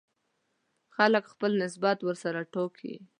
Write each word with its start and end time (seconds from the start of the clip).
خلک 0.95 1.23
خپل 1.33 1.51
نسبت 1.63 1.97
ورسره 2.03 2.39
وټاکي. 2.43 2.93